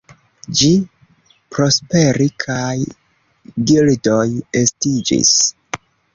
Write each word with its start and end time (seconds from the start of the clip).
Ĝi 0.59 0.69
prosperis, 1.55 2.33
kaj 2.45 2.73
gildoj 3.75 4.27
estiĝis. 4.65 5.33